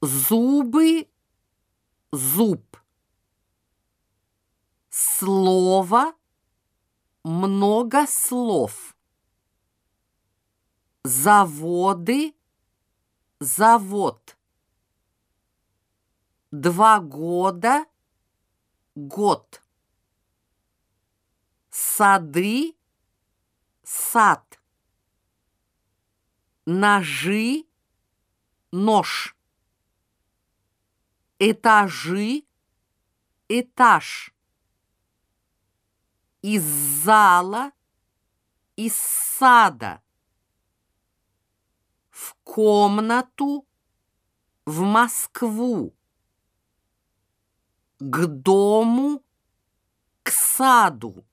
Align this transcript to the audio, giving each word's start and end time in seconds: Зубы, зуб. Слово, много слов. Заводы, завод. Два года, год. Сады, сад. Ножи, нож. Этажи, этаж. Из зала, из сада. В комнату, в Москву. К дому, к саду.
Зубы, 0.00 1.08
зуб. 2.12 2.76
Слово, 4.90 6.14
много 7.24 8.06
слов. 8.06 8.96
Заводы, 11.02 12.32
завод. 13.40 14.36
Два 16.52 17.00
года, 17.00 17.84
год. 18.94 19.60
Сады, 21.70 22.76
сад. 23.82 24.60
Ножи, 26.66 27.64
нож. 28.70 29.37
Этажи, 31.40 32.44
этаж. 33.48 34.34
Из 36.42 36.64
зала, 36.64 37.70
из 38.74 38.96
сада. 38.96 40.02
В 42.10 42.34
комнату, 42.42 43.64
в 44.66 44.80
Москву. 44.80 45.94
К 48.00 48.26
дому, 48.26 49.22
к 50.24 50.32
саду. 50.32 51.24